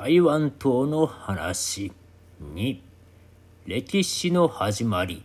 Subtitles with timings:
[0.00, 1.90] 台湾島の話
[2.54, 2.78] 2
[3.66, 5.24] 歴史の始まり。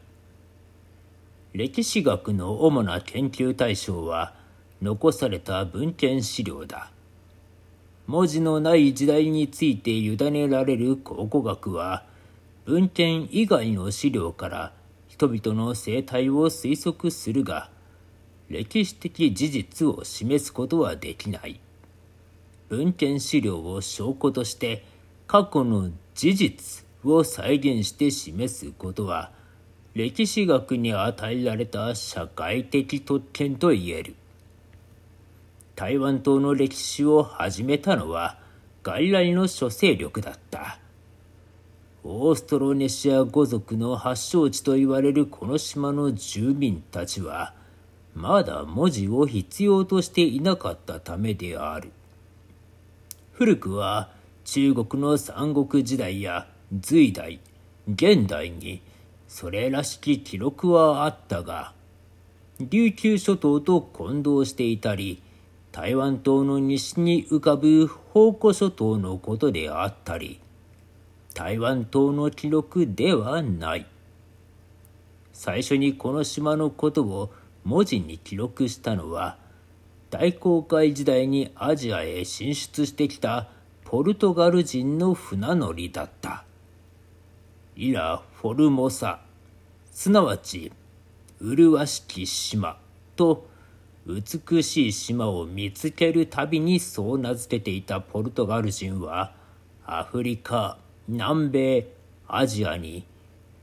[1.53, 4.33] 歴史学の主な研究対象は
[4.81, 6.89] 残された文献資料だ。
[8.07, 12.03] 文字のない時代について委ねられる考古学は
[12.65, 14.73] 文献以外の資料から
[15.07, 17.69] 人々の生態を推測するが
[18.49, 21.59] 歴史的事実を示すことはできない。
[22.75, 24.83] 文献資料を証拠として
[25.27, 29.31] 過去の事実を再現して示すことは
[29.93, 34.15] 歴史学に与えられた社会的特権と言える
[35.75, 38.39] 台湾島の歴史を始めたのは
[38.81, 40.79] 外来の諸勢力だった
[42.03, 47.53] オーストロネシア語族の発祥地と言われるこの島の住民たちは
[48.15, 51.91] まだ文字を必要としていなかったためである。
[53.33, 54.11] 古くは
[54.45, 56.47] 中国の三国時代や
[56.81, 57.39] 隋代、
[57.91, 58.83] 現代に
[59.27, 61.73] それらしき記録はあったが、
[62.59, 65.23] 琉球諸島と混同していたり、
[65.71, 70.39] 台湾島の西に浮かぶ宝庫諸島のことであったり、
[71.33, 73.87] 台湾島の記録ではない。
[75.31, 79.37] 最初にこの島のことを文字に記録したのは、
[80.13, 83.47] 大航海時代にアジアへ進出してきた
[83.83, 86.45] ポルトガル人の船乗りだった。
[87.75, 89.21] イラ・フォルモサ、
[89.91, 90.71] すなわち、
[91.41, 92.77] 麗しき島
[93.15, 93.47] と
[94.05, 99.33] 美しい島を見つけるたびにそう名付けていたポルトガル人は、
[99.83, 101.87] アフリカ、南米、
[102.27, 103.03] アジアに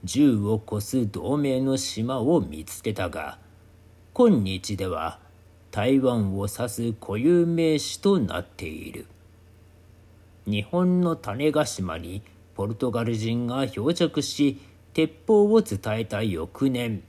[0.05, 3.39] 10を超す同盟の島を見つけたが、
[4.15, 5.21] 今日では
[5.71, 9.07] 台湾を指す固有名詞となっている。
[10.47, 12.23] 日本の種子島に
[12.55, 14.61] ポルトガル人が漂着し
[14.93, 17.03] 鉄砲を伝えた翌年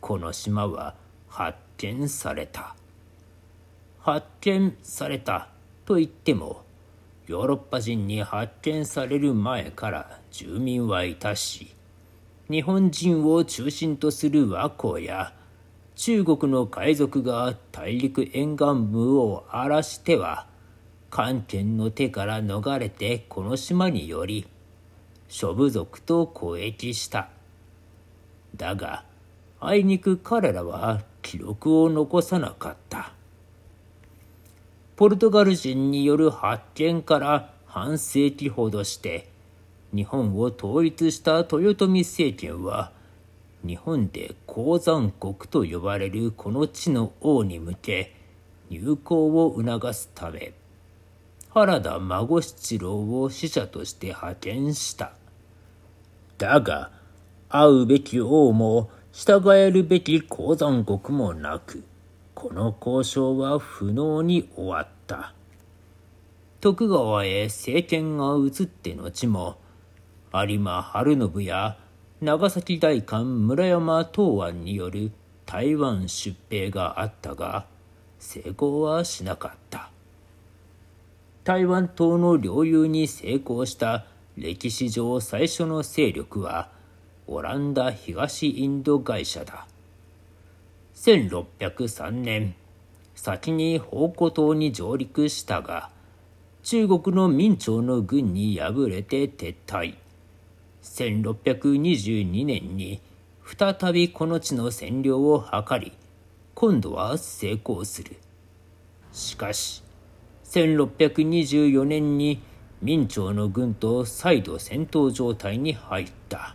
[0.00, 0.94] この島は
[1.28, 2.74] 発見された
[4.00, 5.48] 発見された
[5.84, 6.62] と言っても
[7.26, 11.74] ヨーロッパ人に発見される前から住民はいたし
[12.50, 15.34] 日本人を中心とする和光や
[15.98, 20.46] 中国の海賊が大陸沿岸部を荒らしては
[21.10, 24.46] 漢権の手から逃れてこの島により
[25.26, 27.30] 諸部族と交易した。
[28.54, 29.02] だが
[29.58, 33.12] あいにく彼らは記録を残さなかった。
[34.94, 39.28] ポルトガル人による発見から半世紀ほどして
[39.92, 42.92] 日本を統一した豊臣政権は
[43.64, 48.14] 日本で鉱山国と呼ばれるこの地の王に向け
[48.70, 50.52] 入港を促すため
[51.50, 55.12] 原田孫七郎を使者として派遣した。
[56.36, 56.90] だが
[57.48, 61.82] 会うべき王も従えるべき鉱山国もなく
[62.34, 65.34] この交渉は不能に終わった。
[66.60, 69.58] 徳川へ政権が移って後も
[70.32, 71.78] 有馬晴信や
[72.20, 75.12] 長崎大官村山東庵による
[75.46, 77.66] 台湾出兵があったが
[78.18, 79.90] 成功はしなかった。
[81.44, 84.04] 台湾島の領有に成功した
[84.36, 86.70] 歴史上最初の勢力は
[87.28, 89.68] オランダ東インド会社だ。
[90.96, 92.56] 1603年
[93.14, 95.90] 先に宝庫島に上陸したが
[96.64, 99.94] 中国の明朝の軍に敗れて撤退。
[100.88, 103.00] 1622年に
[103.44, 105.92] 再びこの地の占領を図り
[106.54, 108.16] 今度は成功する。
[109.12, 109.82] しかし
[110.44, 112.42] 1624年に
[112.82, 116.54] 明朝の軍と再度戦闘状態に入った。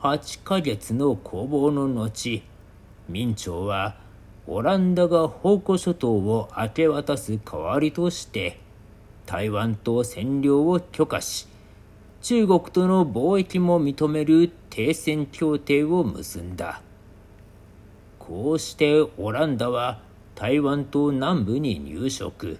[0.00, 2.42] 8ヶ月の攻防の後
[3.08, 3.96] 明朝は
[4.46, 8.60] オランダが宝庫諸島を明け渡す代わりとして
[9.24, 11.48] 台湾と占領を許可し
[12.28, 16.82] 中国との貿易も認める停戦協定を結んだ。
[18.18, 20.00] こうしてオランダは
[20.34, 22.58] 台湾と南部に入植。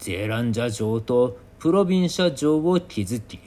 [0.00, 3.38] ゼーランジャ城とプロビンシャ城を築き、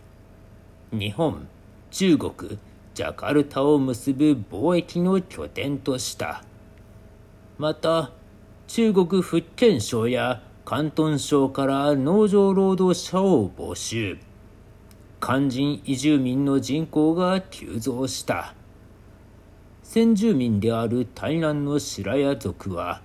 [0.93, 1.45] 日本、
[1.91, 2.57] 中国、
[2.93, 6.41] ジャカルタを結ぶ貿易の拠点とした。
[7.57, 8.11] また、
[8.67, 14.17] 中国福建省や広東省から農場労働者を募集。
[15.25, 18.53] 肝心移住民の人口が急増した。
[19.81, 23.01] 先住民である台南の白屋族は、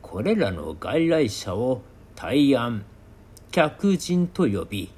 [0.00, 1.82] これらの外来者を
[2.14, 2.84] 大安、
[3.50, 4.92] 客人と呼び、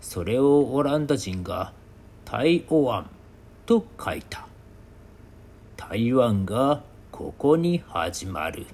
[0.00, 1.72] それをオランダ人が
[2.24, 3.10] 台湾
[3.66, 4.46] と書いた。
[5.76, 8.64] 台湾がここに始まる。